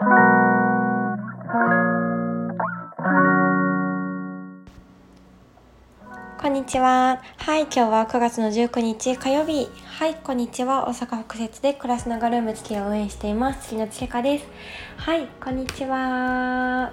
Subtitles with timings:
[0.00, 0.04] こ
[6.46, 7.20] んにちは。
[7.36, 9.68] はい、今日は9月の19日火曜日。
[9.84, 10.88] はい、こんにちは。
[10.88, 13.70] 大阪北節で暮らしながらルーム月を応援しています。
[13.70, 14.46] 月の月香です。
[14.98, 16.92] はい、こんにちは。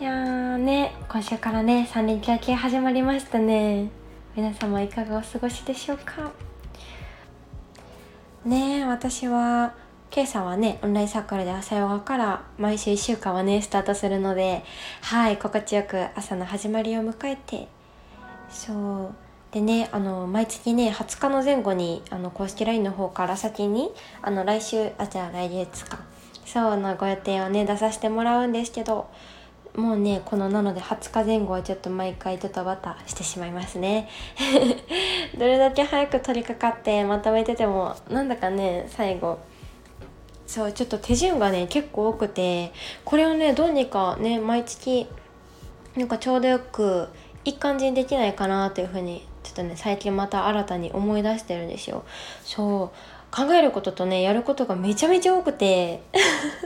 [0.00, 3.90] いやーね、今週からね、3連休明け始まりましたね。
[4.36, 6.30] 皆様いかがお過ごしでしょうか？
[8.44, 9.74] ね私は
[10.12, 14.64] 今朝はねオンラインサークルで朝ヨガから毎週1週間はねスタートするので
[15.02, 17.68] はい心地よく朝の始まりを迎えて。
[18.50, 19.14] そう。
[19.54, 26.00] でねあの毎月ね20日の前後にあの公式 LINE の方から先にあの来週あじゃあ来月か。
[26.44, 29.08] そうのご予定をね出させてもらうんですけど
[29.76, 34.08] もうねこのなので20日前後はちょっと毎回ドタバタしてしまいますね。
[35.38, 39.38] どれだけ早く取り掛かってまとめててもなんだかね最後
[40.50, 42.72] そうちょっと手順がね結構多くて
[43.04, 45.06] これをねどうにかね毎月
[45.96, 47.06] なんかちょうどよく
[47.44, 52.02] いい感じにできないかなというふうにちょっとね最近また新たに思い出してるんですよ。
[52.42, 56.02] そう考えることとねやることがめちゃめちゃ多くて。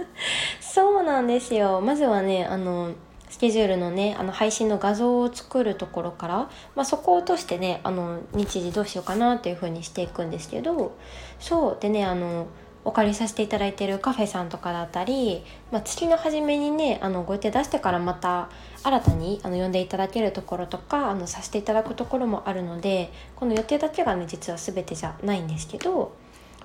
[0.63, 1.83] そうなんですよ。
[1.83, 2.93] まずはねあの
[3.29, 6.35] スケジュールのねあの配信の画像を作るところから、
[6.75, 10.93] まあ、そこを落としてねあの日時どうしようかなっていう風にしていくんですけど。
[11.39, 12.47] そうでねあの
[12.85, 18.51] お借りさせていただいてるカフェさんとかだったり、まあ、月の初めにねあのご予定出してからまた
[18.83, 26.15] 新たにあの呼んでいただけるところとかあのさせていただくところもあるのでこの予定だけがね実は全てじゃないんですけど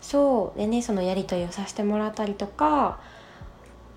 [0.01, 2.99] そうでねそのやり取りをさせてもらったりとか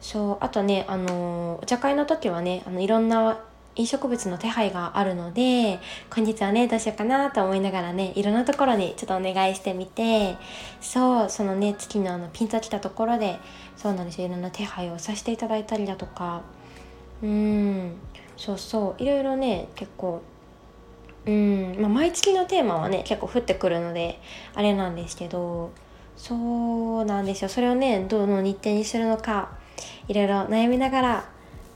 [0.01, 3.41] そうあとねあのお茶会の時はねあのいろんな
[3.75, 5.81] 飲食物の手配があるので
[6.15, 10.37] 本日はねどうしようかなと思いながらねいろんなところにちょっとお願いしてみて
[10.81, 13.39] そうそのね月のあのピンときたところで
[13.77, 14.29] そうなんですよ。
[14.29, 16.43] いろんな手配をさせていただいたりだとか。
[17.23, 17.95] うん。
[18.37, 19.03] そうそう。
[19.03, 20.23] いろいろね結構
[21.27, 24.21] うん、まあ、毎月のテーマはね結構降ってくるので
[24.55, 25.71] あれなんですけど
[26.17, 27.49] そうなんですよ。
[27.49, 29.51] それをねどの日程にするのか
[30.09, 31.32] いろいろ悩みながら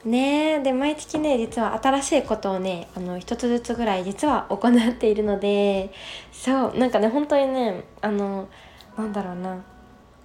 [0.07, 5.93] ねで毎月ね実は新しいことをねあの一つずつぐらい実は行っているので
[6.33, 8.49] そうなんかね本当にねあの
[8.97, 9.63] なんだろうな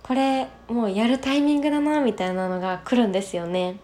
[0.04, 3.78] これもうやるタイミングだなみたいなのが来るんですよね。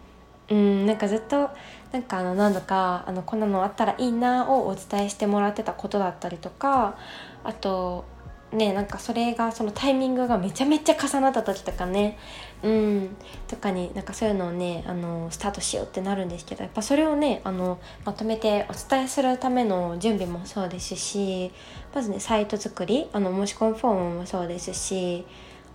[0.49, 1.49] うんなんかずっと
[1.91, 6.97] なんかあの何度かあのこんなのあったらいいなをお伝えしてもらってたことだったりとか
[7.43, 8.05] あと
[8.51, 12.17] ねなんかそれがそのタイミングがめちゃめちゃ重なった時とかね。
[12.63, 13.09] うん。
[13.47, 21.51] とかになんかそういうのをねあのスタートしようってなるんですけどやっぱそれをねあのまとめてお伝えするための準備もそうですし
[21.93, 25.25] まずねサイト作りあの申し込みフォームもそうですし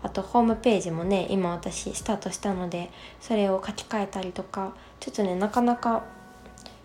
[0.03, 2.91] あとホームページもね今私スタートしたので
[3.21, 6.05] それを書き換えたりとかちょっとねなかなか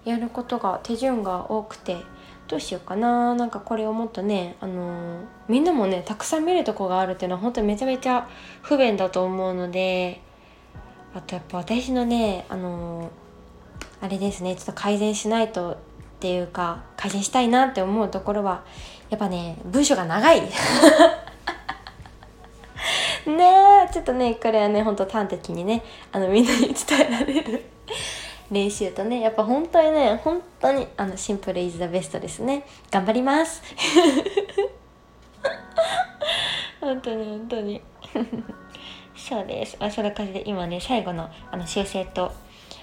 [0.06, 1.98] やることが手順が多くて
[2.48, 3.36] どうしようかな。
[3.36, 8.28] なんかこれをもっとねあのー、みんなもねたくさん見るとこがあるっていうのは本当にめちゃめちゃ
[8.62, 10.22] 不便だと思うので
[11.14, 15.78] あとやっぱ私のねあのー、あれですねちょっと改善しないとっ
[16.20, 18.64] ていうか改善したいなって思うところは
[19.10, 20.42] やっぱね文章が長い。
[23.28, 23.44] ね
[23.90, 25.84] えちょっとねこれはねほんと端的にね
[26.14, 27.66] あのみんなに伝えられる。
[28.52, 32.66] 練習とねやっぱ本当にね本当にあのシンプルイズザベストですね。
[32.92, 33.62] 頑張ります。
[36.80, 37.82] 本当に本当に。
[39.16, 39.76] そうです。
[39.80, 42.32] あそんな感じで今ね最後のあの修正と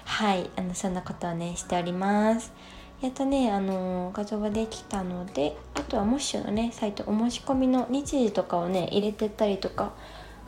[0.03, 2.53] はいあのそんなことをねしております。
[3.01, 9.93] やっとねあの画像ができたのであとはモッシュのねサイトお申し込みの日時とかをね入れてったりとか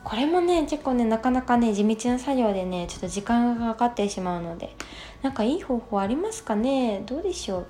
[0.02, 4.74] これもね結構ねなかなかね地道な作業でねちょっと時間がかかってしまうので
[5.22, 7.02] なんかいい方法ありますかね？
[7.06, 7.66] どうでしょう？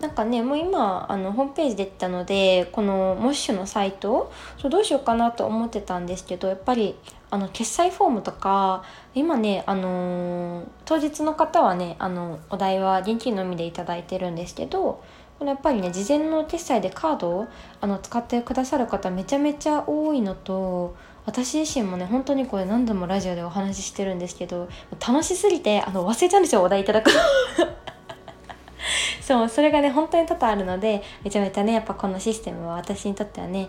[0.00, 4.32] なんかねもう今あのホームページできたのでこのモッシュのサイト？
[4.58, 6.96] そうどうしようかなと思ってたんですけどやっぱり
[7.30, 8.84] あの決済フォームとか
[9.14, 15.02] 今ねあのー、当日の方はねあのお題は現金のみで頂いてるんですけど
[15.38, 17.46] これやっぱりね事前の決済でカードを
[17.80, 24.68] あの使ってくださる方めちゃめちゃ多いのと私自身もね本当にこれ何度もラジオでお話ししてるんですけど
[25.06, 27.10] 楽しすぎてあの忘れちゃうんですよお題いただく
[29.20, 33.68] そうそれがね本当に多々あるのでめちゃめちゃねやっぱこのシステムは私にとってはね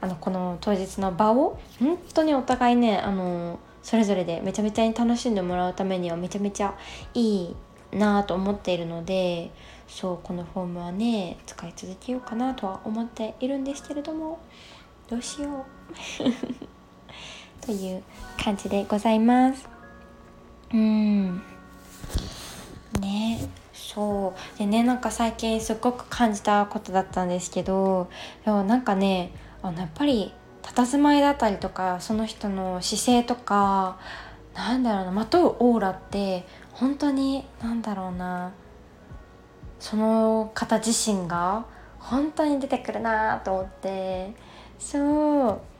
[0.00, 6.74] あのこの当日の場を本当にお互いねあのそれぞれでめちゃめちゃに楽しんでもらうためにはめちゃめちゃ
[7.12, 7.56] いい
[7.92, 9.50] なと思っているので
[9.86, 14.38] そうこのフォームはね使い続けようかなとは思っているんですけれども
[15.08, 16.73] どうしよう。
[17.64, 18.02] という
[18.42, 19.68] 感じでございます。
[20.72, 21.42] うん。
[23.00, 24.58] ねそう。
[24.58, 28.10] でねなんか最近すっごく感じたことだったんですけど
[28.44, 29.32] でもなんかね
[29.62, 30.32] あのやっぱり
[30.62, 33.98] 佇まいだったりとかその人の姿勢とか
[34.54, 38.52] なんだろうなまとうオーラって本当になんだろうな
[39.78, 41.66] その方自身が
[41.98, 44.34] 本当に出てくるなと思って
[44.78, 45.73] そう。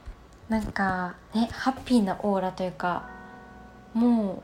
[0.48, 3.08] なんかねハッピーなオーラというか
[3.94, 4.42] も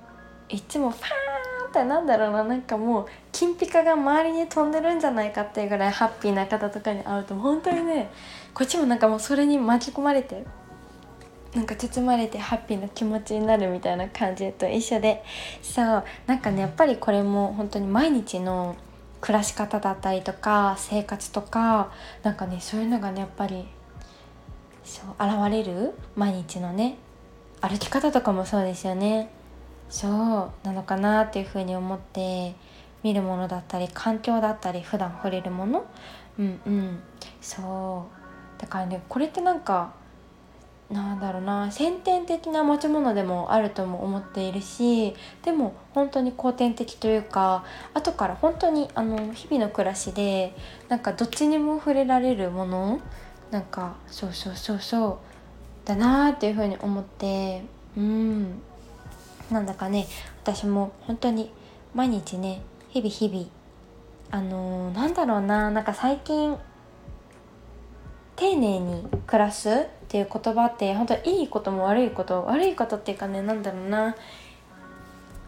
[0.50, 2.44] ういつもファーンってなんだろうな。
[2.44, 8.10] なんかもう金ピカが周りに飛んでるんじゃないかっていうぐらいハッピーな方とかに会うと本当にね
[8.54, 10.44] こっちもなんかもうそれに巻き込まれて
[11.54, 15.22] なんか包まれてハッピーな気持ちになるみたいな感じと一緒で。
[15.62, 16.04] そう。
[16.26, 18.76] なんかねやっぱりこれも本当に毎日の
[19.20, 21.92] 暮らし方だったりとか生活とか
[22.22, 23.68] なんかねそういうのがねやっぱり
[24.90, 25.94] そう現れる？
[26.16, 26.96] 毎日のね。
[27.60, 29.30] 歩き方とかもそうですよね。
[29.88, 30.12] そう
[30.66, 32.56] なのかなっていうふうに思って
[33.04, 35.86] 見るものだったり環境だったり普段触れるもの？
[36.40, 36.98] うんうん。
[37.40, 38.08] そ
[38.58, 38.60] う。
[38.60, 39.92] だからねこれってなんか
[40.90, 41.70] なんだろうな。
[41.70, 45.14] 先天的な持ち物でもあるとも思っているし
[45.44, 47.64] でも本当に後天的というか
[47.94, 50.52] 後から本当にあの日々の暮らしで
[50.88, 53.00] なんかどっちにも触れられるもの？
[53.50, 55.20] なんかそうそうそうそ
[55.84, 57.62] うだなーっていうふうに思って
[57.96, 58.62] うん。
[59.50, 60.06] なんだかね
[60.42, 61.50] 私も本当に
[61.94, 63.46] 毎日ね日々日々
[64.30, 66.56] あのー、なんだろうななんか最近
[68.36, 69.72] 丁寧に暮らすっ
[70.08, 74.14] ていう言葉って本当にいいことも悪いこと悪いことっていうかね何だろうな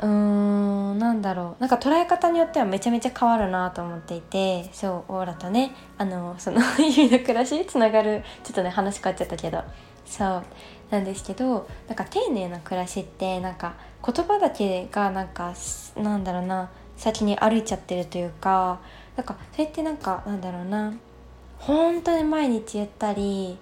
[0.02, 1.60] うーんなんだろう。
[1.60, 9.62] なんか捉え方によってはめちゃめちゃ変わるなと思っていてそうオーラとねあのその日々の暮らしつながるちょっとね話変わっちゃったけど
[10.04, 10.43] そう。
[10.93, 15.54] なんですけどなんか丁寧な暮らしってなんか言葉だけがなんか
[15.96, 18.78] なんだろうな先に歩いちゃってるというか
[19.16, 20.93] なんかそれってなんかなんだろうな
[21.58, 23.56] 本当に毎日ゆったり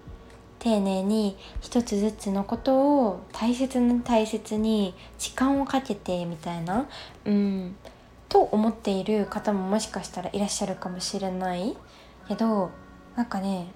[0.61, 6.87] 丁寧に一つずつのことを大切に大切に時間をかけてみたいな
[7.25, 7.77] うん
[8.29, 11.77] と思っている方ももしかしたらいらっしゃるかもしれない
[12.29, 12.71] けど
[13.17, 13.73] なんかね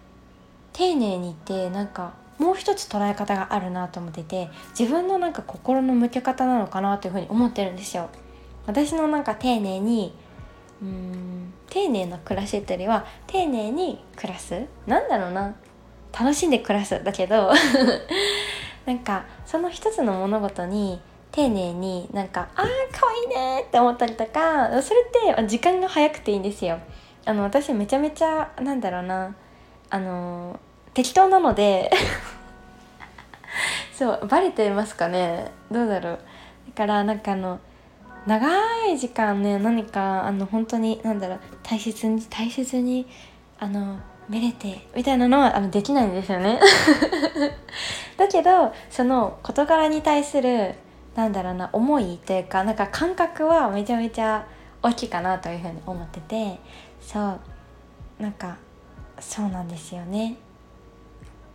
[0.72, 8.10] 丁寧にってなんかもう一つ捉え方があるなと思ってて自分のなんか心の向け方なのかなというふうに思ってるんですよ。
[8.66, 10.14] 私のなんか丁寧に
[10.82, 15.54] うん丁寧な暮らしっていうよりは丁寧に暮らすなんだろうな
[16.18, 17.50] 楽しんで暮らすだけど
[18.86, 21.00] なんかその一つの物事に
[21.32, 22.64] 丁寧になんか「あー
[22.98, 26.78] かわいいね」って思ったりとかそれって時間が早くていいんですよ。
[27.26, 29.34] あの私めちゃめちゃなんだろうな
[29.90, 30.60] あの
[30.92, 31.90] 適当なので
[33.92, 35.50] そうバレてますかね？
[35.70, 36.18] どうだろう？
[36.68, 37.58] だからなんかあの
[38.26, 38.46] 長
[38.86, 43.06] い時間ね何かあの本当に何だろう大切に大切に
[43.58, 43.98] あの
[44.28, 44.86] めれて。
[44.94, 46.60] みたいなのはあのできないんですよね。
[48.16, 50.74] だけどその事柄に対する
[51.14, 54.46] なんだろうな思いというかなんか感覚はめちゃめちゃ
[54.82, 56.58] 大きいかなというふうに思ってて。
[57.00, 57.40] そう。
[58.18, 58.56] なんか
[59.18, 60.36] そうなんですよね。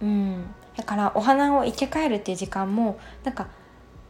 [0.01, 0.53] うん。
[0.75, 3.47] だからお花を生け替えるっていう時間もなんか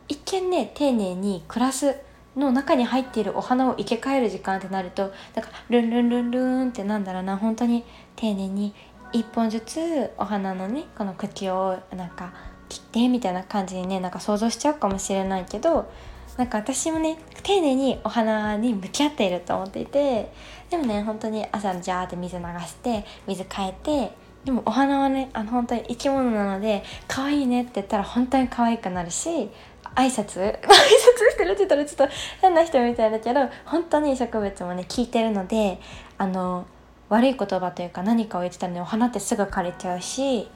[0.07, 1.95] 一見ね丁寧に暮らす
[2.39, 7.83] の中に入っているお花を生け替える時間ってなるとだからルンルンルンルンってなんだろうな本当に
[8.15, 8.73] 丁寧に
[9.13, 12.33] 1本ずつお花のねこの茎をなんか
[12.69, 15.91] 切ってみたいな感じにねなんか想像しちゃうかもしれないけど
[16.37, 20.31] なんか私もね丁寧にお花に向き合っていると思っていて
[20.69, 24.13] でもね本当に朝ジャーって水流して水変えて
[24.45, 29.49] でもお花はねあの本当に生き物なので可愛いねって言ったら本当に可愛くなるし
[29.95, 30.39] 挨拶？
[30.41, 35.79] 挨拶してるって言ったらちょっと変な人みたいだけど本当に植物もね聞いてるので
[36.17, 36.65] あの
[37.09, 40.49] 悪い言葉というか何かを言ってたらねお花ってすぐ枯れちゃうし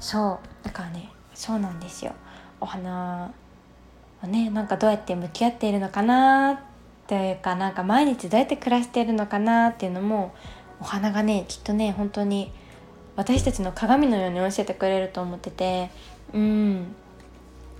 [0.00, 2.12] そうだからねそうなんですよ。
[2.60, 3.32] お花
[4.20, 6.60] はねなんかどうやって向き合っているのかな
[7.06, 10.34] というかなんか毎日どうやって暮らしているのかなっていうのも
[10.80, 12.52] お花がねきっとね本当に
[13.16, 15.90] 私たちの鏡のように教えてくれると思ってて
[16.32, 16.94] うん。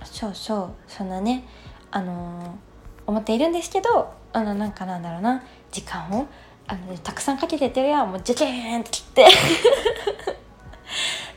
[0.05, 1.45] そうそうそんなね
[1.91, 2.57] あの、
[3.05, 6.27] 思っているんですけどあのなんかなんだろうな時間を
[6.67, 9.27] あの、ね、たくさんかけててるやもうジャキーンって切って。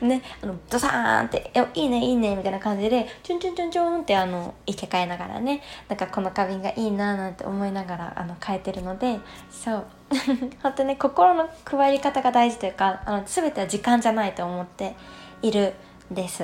[0.01, 9.19] ね、あのドサーンって「いいねいいね」みたいな感じでチュンチュンチュンチュンってあの生け替えながらねなんかこの花瓶がいいななんて思いながらあの変えてるので
[9.49, 9.85] そう。
[10.61, 14.95] 本当ね心の配り方が大事というかあの全ては時間じゃないと思って
[15.41, 15.73] いる
[16.11, 16.43] です。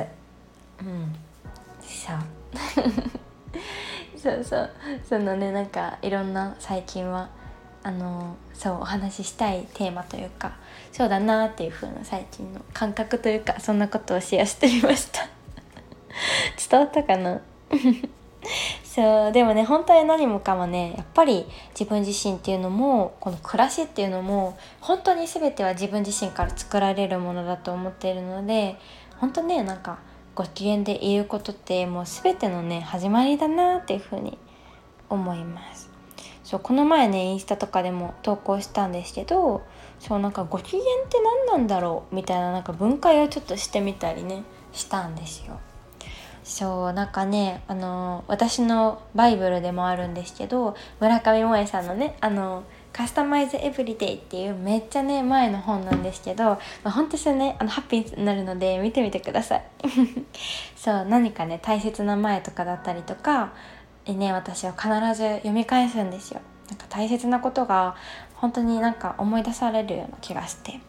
[0.82, 1.15] うん。
[1.93, 2.17] そう
[4.17, 4.69] そうそう。
[5.07, 7.29] そのねなんかいろんな最近は
[7.83, 10.53] あのそうお話ししたいテーマというか
[10.91, 15.27] そうだなっていう風な最近の感覚というかそんなことをシェアしてみました。
[16.69, 17.41] 伝わったかな？
[18.83, 21.47] そうでもね本当に何もかもねやっぱり
[21.77, 28.77] 自分自身っていうのもこの暮らしっていうのも本当に全ては自分自身から作られるものだと思っているので
[29.17, 29.97] 本当ねなんか
[30.36, 34.38] ご機嫌でいることってもう全てのね始まりだなっていうふうに
[35.10, 35.90] 思います。
[36.44, 39.62] そうこの前ねインスタとかでも投稿したんですけど
[40.00, 45.60] そうなんかご機嫌って何なんだろうみたいななんか分解をちょっとしてみたりねしたんですよ。
[46.44, 57.55] そうなんかねあの私のバイブルでもあるんですけど村上萌さんのねあのカスタマイズエブリデイっていうめっちゃね前の本なんですけど、まあ、本当にね。
[57.59, 59.63] あのハッピーになるので見てみてください。
[60.77, 63.53] そう何かね大切な前とかだったりとか
[64.05, 66.41] えね私は必ず読み返すんですよ。
[66.69, 67.95] なんか大切なことが
[68.35, 70.79] 本当になんか思い出されるような気がして。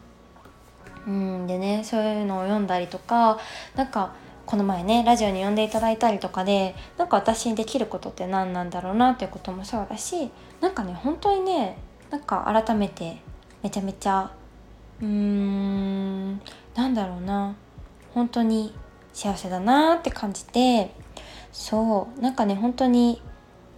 [1.06, 3.38] うんでねそういうのを読んだりとか
[3.76, 4.12] なんか
[4.46, 10.30] この前ねラジオに呼んでいただいたりとかでなんか私にできることって何なんだろうなっていうこともそうだし
[10.60, 11.78] なんかね本当にね
[12.14, 13.16] なんか改めて
[13.64, 14.30] めちゃめちゃ
[15.00, 16.40] うーん
[16.76, 17.56] なんだろうな。
[18.14, 18.72] 本当に
[19.12, 20.92] 幸せだなって感じて
[21.50, 23.20] そうなんかね本当に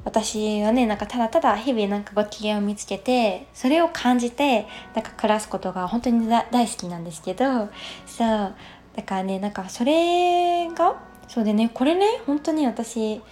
[0.05, 7.71] 私はねなんかただただ日々なんかご機嫌を見つけてそれを感じてなんか暮らすことが本当に大好きなんですけど
[8.05, 8.55] そう
[8.95, 13.23] だからねなんかそれがそうでねこれね本当に私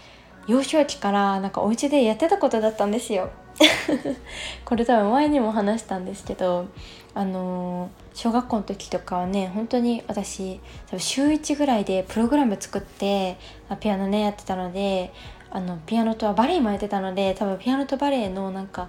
[0.46, 3.30] 幼少期からなんかお家でやってたことだったんですよ。
[4.64, 6.66] これ多分前にも話したんですけど
[7.14, 13.37] あの、小学校の時とかはね本当に私多分週1ぐらいでプログラム作って
[13.80, 15.12] ピアノねやってたので
[15.50, 18.88] あのピアノとはバレエもやってたので多分ピアノとバレエのなんか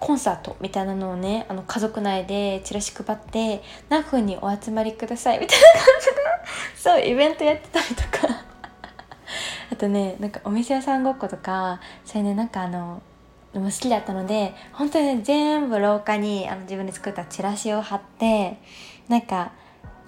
[0.00, 6.12] コンサートみたいなのをねあの家族内でチラシ配って何分にお集まりくださいみたいな感じで
[6.76, 8.44] そうイベントやってたりとか。
[9.72, 13.02] あとねなんかお店屋さんごっことかそれねなんかあの
[13.60, 18.58] 好きだったので本当に、全部廊下にあの自分で作ったチラシを貼って
[19.08, 19.52] なんか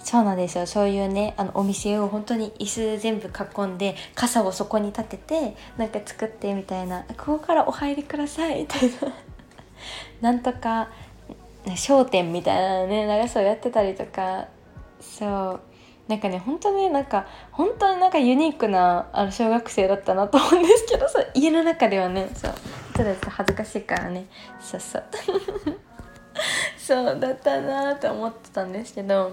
[0.07, 0.67] そうなんですよ。
[0.67, 7.05] そういうねあのお店を本当に椅子全部囲んで傘をそこに立ててなんか作ってみたいな。
[7.17, 8.95] ここからお入りくださいみたいな。
[10.31, 10.89] なんとか
[11.75, 14.47] 商店みたいなね長さをやってたりとか。
[15.01, 15.61] そう。
[16.09, 22.53] なんかね本当ねなんか本当になんかユニークなあの小学生だったなと思うんですけどそう家の中ではねそう。
[22.97, 24.27] ただ恥ずかしいからね。
[24.61, 25.05] そうそう。
[26.79, 29.33] そうだったなと思ってたんですけど。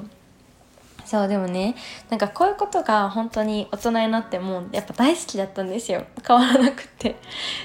[1.06, 1.76] そうでもね
[2.10, 6.04] なんかこういうことが本当に大人になってもやっぱ大好きだったんですよ。
[6.26, 7.16] 変わらなくて。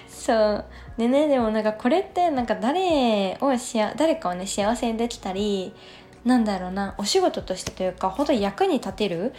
[0.09, 0.65] そう。
[0.99, 5.73] でねでもなんかこれってなんか誰をし誰かをね幸せにできたり
[6.25, 9.33] なんだろうなお仕事としてというか本当に役に立てる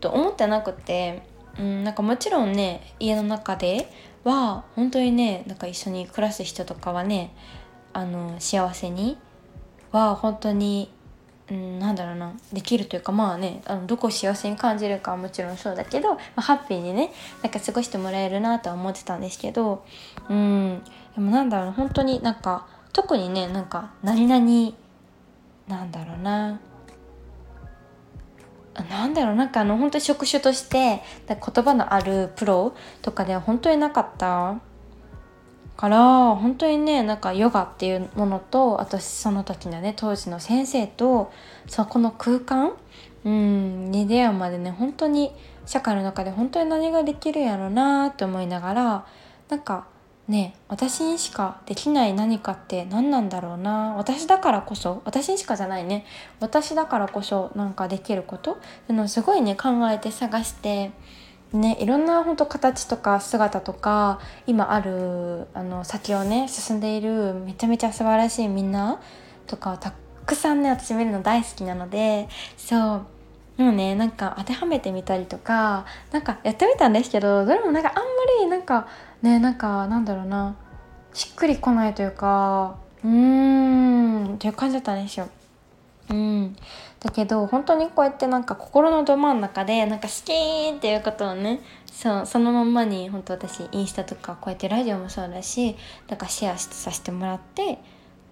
[0.00, 1.22] と思ってなくて、
[1.58, 3.88] うん、なんかもちろんね家の中で
[4.24, 7.34] は本当にねなんか一緒に暮らす人とかはね
[7.92, 9.18] あの幸せに
[9.92, 10.90] は本当に、
[11.50, 17.12] うん、なんだろうなできるというかまあねあのどこを幸せに感じるかはもちろんそうだけど、まあ、ハッピーにね
[17.42, 19.84] なんか過ごしてもらえるなとは思ってたんですけど
[20.28, 20.82] うん
[21.14, 24.76] でもなんだろう本当になんか特にねなんか何々
[25.68, 26.60] なんだろうな
[28.82, 34.58] なんだろうなんかあの本当に職種として言葉のあるプロとかでは本当になかった。
[35.76, 41.32] から本当にねなんかヨガっていうものとあとその時のね当時の先生と
[41.66, 42.74] そこの空間
[43.24, 45.32] うんに出会うまでね本当に
[45.66, 49.06] 社会の中で本当に何ができるやろうなと思いながら
[49.48, 49.86] なんか
[50.26, 53.94] ね私にしかできない何かって何なんだろうな。
[53.96, 56.06] 私だからこそ私にしかじゃないね。
[56.40, 58.52] 私だからこそなんかできること？
[58.52, 60.92] っていうのをすごいね考えて探して。
[61.52, 69.00] ねいろんな本当形とか姿とか今あるあの先をね進んでいるめちゃめちゃ素晴らしいみんな？
[69.46, 69.92] とかをた
[70.26, 72.28] くさんね私見るの大好きなので。
[72.56, 73.06] そう。
[73.56, 78.02] でもねなんか当てはめてみたりとかなんかやってみたんですけどどれもなんかあんま
[78.42, 78.88] りなんか
[79.24, 80.54] ねなんかなんだろうな。
[81.14, 85.28] しっくりこないというかうーんっていう感じだったんですよ。
[86.10, 86.14] う。
[86.14, 86.56] ん、
[87.00, 95.76] だけど本当にこうやってなんか心のど真ん中でなんか好きっていうことをねそうそのまんまに本当私インスタとかこうやってラジオもそうだし
[96.08, 97.78] なんかシェアさせてもらって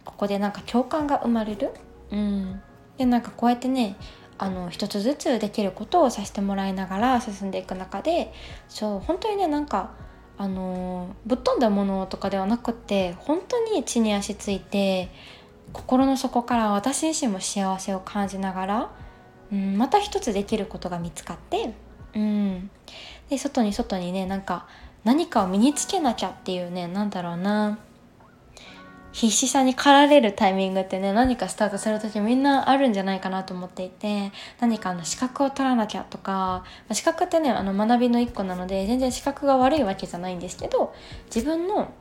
[0.05, 1.71] ここでなんか共感が生まれる、
[2.11, 2.61] うん、
[2.99, 3.97] でなんかこうやってね
[4.37, 8.33] あの一つずつできることをさせてもらいながら進んでいく中で
[8.69, 9.93] そう本当にねなんか
[10.39, 15.11] あのぶっ飛んだものとかではなくて本当に地に足ついて
[15.73, 18.91] 心の底から私自身も幸せを感じながら、
[19.53, 21.75] うん、また一つできることが見つかって、
[22.15, 22.71] うん、
[23.31, 24.67] で外に外にねなんか
[25.05, 27.79] 何かを身につけなきゃっていうねなんだろうな。
[29.13, 40.95] 必死さに駆られるタイミングってね何かスタートする時みんなあるんじゃないかなと思っていて何かあの資格を取らなきゃとかま資格ってねあの学びの一個なので全然資格が悪いわけじゃないんですけど
[41.27, 41.93] 自分の、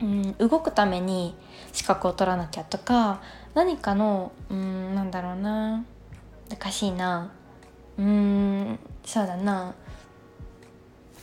[0.00, 1.34] うん、動くために
[1.72, 3.20] 資格を取らなきゃとか
[3.54, 5.84] 何かのうんなんだろうな
[6.48, 7.30] 難しいな
[7.98, 9.74] うんそうだな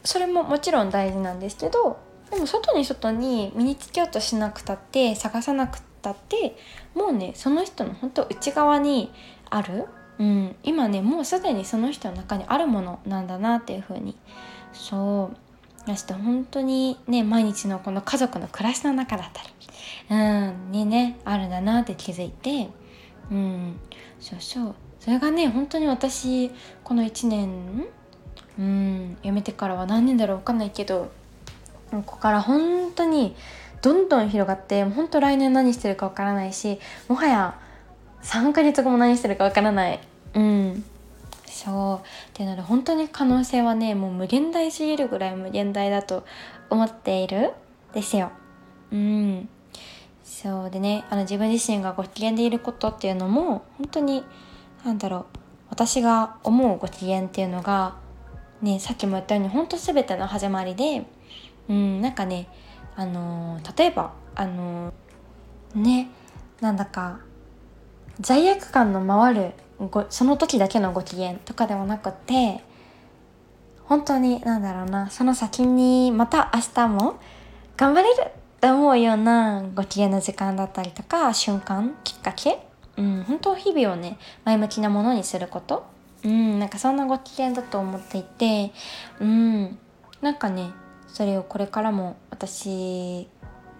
[0.03, 1.97] それももちろん大事なんですけど
[2.29, 6.57] でも外に外に身につけようとしなくたって探さなくたって
[6.95, 9.11] もうねその人の本当内側に
[9.49, 9.85] ある、
[10.19, 14.17] うん、今ねもうすでにその人の中にあるものなんだなっていう風に。
[14.73, 15.37] そう。
[15.87, 19.49] まして本当にね毎日のこの家族の暮らしの中だったり、
[20.09, 20.15] う
[20.51, 22.69] ん、にねあるんだなって気づいて、
[23.31, 23.79] うん、
[24.19, 24.75] そうそう。
[24.99, 26.51] それがね本当に私
[26.83, 27.87] この1年
[28.59, 31.11] うん辞めてからは何年だろう分かんないけど
[31.91, 33.35] ここから本当に
[33.81, 37.59] どんどん広がって本当来年何してるかわからないしもはや
[38.23, 39.99] 3ヶ月後も何してるかわからない。
[40.33, 40.83] うん。
[41.45, 42.05] そう。
[42.05, 46.25] っていうので本当に可能性はねもう無限大すぎるぐらい無限大だと
[46.69, 47.51] 思っている
[47.93, 48.31] ですよ。
[48.91, 49.49] うん。
[50.23, 54.23] そうでねあの自分自身がご機嫌でいることっていうのも本当に
[54.83, 55.25] 何だろう。
[55.69, 57.95] 私が思うご機嫌っていうのが
[58.61, 61.05] ねさっきも言ったように本当全ての始まりで
[61.69, 62.47] うんなんかね
[62.95, 66.09] あのー、例えばあのー、ね
[66.61, 67.19] なんだか
[68.19, 69.51] 罪悪感の回る
[70.09, 72.63] その時だけのご機嫌とかではなくて
[73.85, 77.19] 本当になんだろうなその先にまた明日も
[77.77, 82.59] 頑張れるって思うようなご機嫌の時間だったりとか瞬間きっかけ、
[82.97, 85.85] うん、本当日々をね前向きなものにすること、
[86.23, 88.71] うん、なんかそんなご機嫌だと思っていて、
[89.21, 89.77] うん、
[90.21, 90.71] なんかね
[91.17, 93.27] それをこれからも私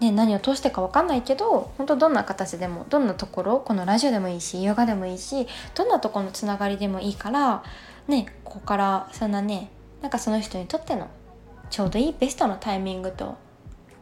[0.00, 5.46] ね、何を通してか分かんないけど本当どんな形でもどんなところこのラジオでもいいしヨガでもいいし
[5.76, 7.62] どんなとこのつながりでもいいから
[8.08, 9.70] ねここからそんなね
[10.02, 11.08] なんかその人にとっての
[11.70, 13.36] ちょうどいいベストのタイミングと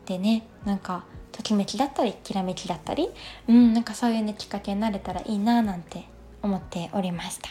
[0.06, 3.10] でねなんかときめきだったりきらめきだったり
[3.48, 6.04] うんなんかそういうねきっかけになれたらいいななんて
[6.42, 7.50] 思っておりました。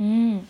[0.00, 0.48] うん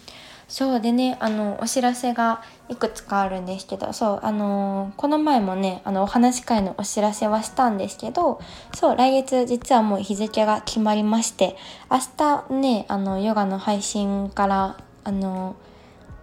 [0.48, 8.40] そうでねあのお知らせがいくつかあるんですけどそうあのこの前もねあのお話し会のお知らせはしたんですけど
[8.74, 11.56] そう来月実はもう日付が決まりまして
[11.90, 15.56] 明日ねあのヨガの配信からあの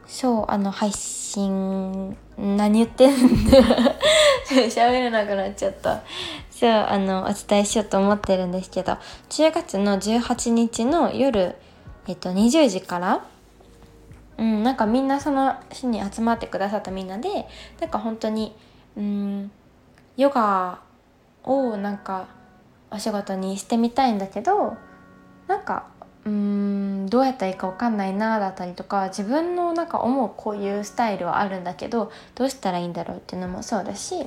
[0.06, 3.18] そうあの配信何言ってんの？
[4.70, 6.02] 喋れなくなっちゃった。
[6.50, 8.98] そうあのお伝えしようと思ってるんですけど
[9.30, 11.56] 10月の18日の夜
[12.08, 13.26] えっと20時から
[14.42, 17.46] うん、なんかみんなその日に集まってくださったみんなで
[17.80, 18.56] なんか本当に
[18.98, 19.52] うん
[20.18, 20.80] ヨガ
[21.44, 22.28] をなんか
[22.90, 24.78] お仕事にしてみたいんだけど
[25.48, 25.86] なんか
[26.26, 34.26] うんどうやったらいいか分かんないなだったりとか自分のなんか思うこういうスタイルはあるんだけどどうしたらいいんだろうっていうのもそうだし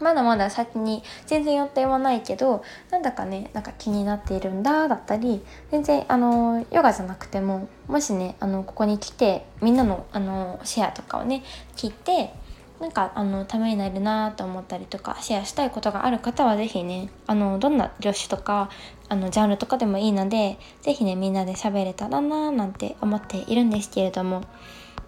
[0.00, 11.42] まだまだ先に全然予定はないけどなんだかねなんか気になっているんだだったり全然あのヨガじゃなくてももしねあのここに来てみんなのあのシェアとかをね
[11.76, 12.32] 聞いて
[12.80, 18.70] なんかあのためになるなと思ったりとかシェアしたいことがある方は是非ねあのどんな業種とか
[19.08, 24.44] あのジャンルとかでもいいので是非ねみんなで喋れたらななんて思っているんですけれども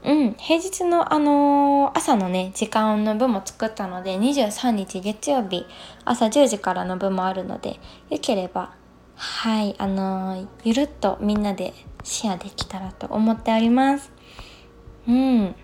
[0.03, 5.67] うん、平日のあのー、朝のね、時間の分も作ったので、23日月曜日、
[6.05, 8.75] 朝10時からの分もあるので、よければ、
[9.17, 14.11] はい、あのー、ゆるっとみんなでシェアできたらと思っております。
[15.07, 15.55] うん。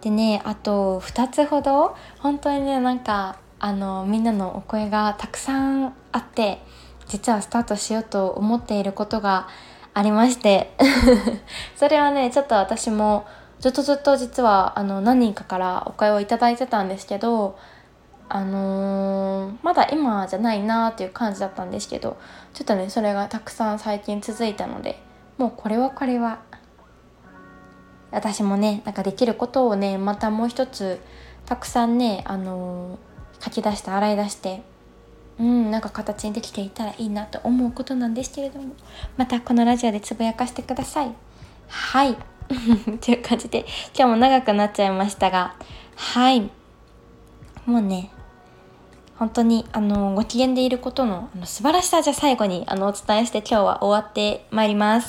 [0.00, 6.60] でね、あと2つほど、本当にね、なんか、あのー、みんなのお声がたくさんあって、
[7.08, 9.48] 実はスタートしようと思っていることが
[9.92, 10.74] ありまして
[11.76, 13.26] それはね、ちょっと私も、
[13.64, 17.58] ずっとずっと実はあの何人かからお会をいただいてたんですけど
[18.28, 22.18] あのー、まだ今じゃないなっていう感じだったんですけど
[22.52, 25.00] ちょっとねそれがたくさん最近続いたので
[25.38, 26.42] もうこれはこれは
[28.10, 31.00] 私もねなんかできることをねまたもう一つ
[31.46, 34.62] たくさんねあのー、書き出して洗い出して
[35.40, 38.74] うんなんか形にできていたらいいなと思うことなんですけれども
[39.16, 41.14] またこのラジオでつぶやかしてください。
[41.66, 42.33] はい。
[43.00, 45.54] という感じで今日も長くなっちゃいましたが
[45.96, 46.50] はい。
[47.66, 48.10] もうね
[49.16, 55.06] 本当にあのご機嫌でいることのあの素晴らしさじゃ最後にあのお伝えして今日は終わってまいります。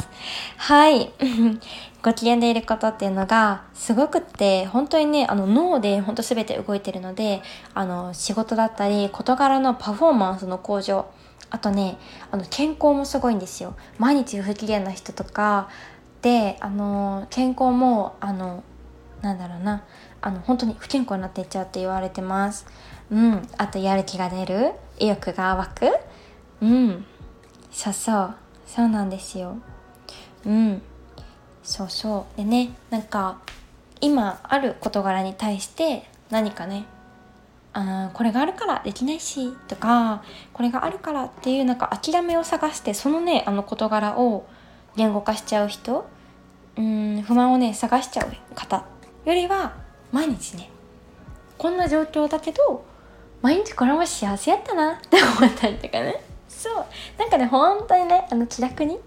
[0.58, 1.12] はい。
[2.04, 7.42] ご機嫌でいることっていうのがすごくって本当にねあの脳で本当全て動いてるので
[7.74, 11.08] あの仕事だったり事柄のパフォーマンスの向上
[11.50, 11.98] あとね
[12.32, 13.74] あの健康もすごいんですよ。
[13.98, 15.68] 毎日不機嫌な人とか
[16.26, 18.64] であの健康もあの
[19.22, 19.84] なんだろうな
[20.22, 22.66] あの本当に不健康になっていっちゃうって言われてます。
[23.12, 23.48] うん。
[23.60, 24.72] あとやる気が出る。
[24.98, 25.86] 意欲が湧く。
[26.62, 27.06] うん。
[27.72, 28.36] そうそう。
[28.66, 29.58] そうなんですよ。
[30.48, 30.82] うん。
[31.62, 32.38] そうそう。
[32.38, 33.38] でねなんか
[34.02, 36.86] 今ある事柄に対して何かね
[37.74, 44.48] あこれがあるからできないしとかこれがあるからっていうなんか諦めを探してそのねあの事柄を
[44.96, 46.15] 言語化しちゃう人
[46.78, 47.22] うん。
[47.22, 48.86] 不満をね探しちゃう方
[49.26, 49.76] よりは
[50.12, 50.70] 毎日ね
[51.58, 52.86] こんな状況だけど
[53.42, 56.22] 毎日これも幸せやったなって思ったりとかね。
[56.48, 56.86] そう。
[57.18, 59.00] なんかね本当にねあの気楽に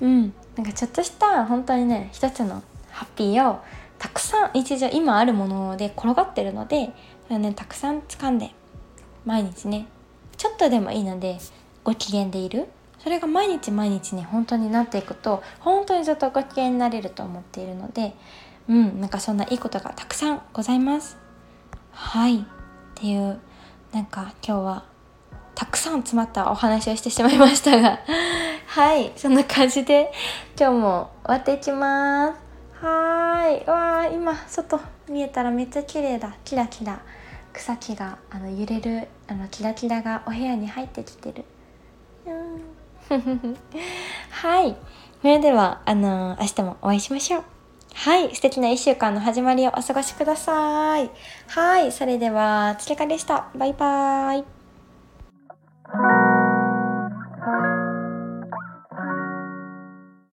[0.00, 0.32] うん。
[0.56, 3.60] なんかちょっとした本当にね一つのハッピーを
[3.98, 6.90] たくさん日常今あるもので転がってるので
[7.26, 8.50] それねたくさん掴んで
[9.24, 9.86] 毎日ね
[10.36, 11.38] ちょっとでもいいので
[11.84, 12.68] ご機嫌でいる。
[13.02, 18.14] それが毎日毎日ね本当になっていくと本当にずっとご機嫌になれると思っているので
[18.68, 21.18] うんなんかそんないいことがたくさんございます。
[21.92, 22.38] はい。
[22.38, 22.42] っ
[22.94, 23.40] ていう
[23.92, 24.84] なんか今日は
[25.54, 28.00] たくさん詰まったお話をしてしまいましたが
[28.66, 29.12] はい。
[29.16, 30.12] そんな感じで
[30.58, 32.84] 今日も終わっていきます。
[32.84, 33.68] はい。
[33.68, 36.36] わー今外見えたらめっちゃ綺麗だ。
[36.44, 37.00] キラキラ。
[37.52, 41.44] 草木があの揺れるあのキラキラがお部屋に入ってきてる。
[42.26, 42.69] うん。
[44.30, 44.76] はい。
[45.20, 47.44] それでは、あのー、明日もお会いしましょう。
[47.94, 48.34] はい。
[48.34, 51.10] 素敵な1週間の始まりをお過ごしください。
[51.48, 51.92] はい。
[51.92, 53.48] それでは、つけかでした。
[53.54, 56.29] バイバーイ。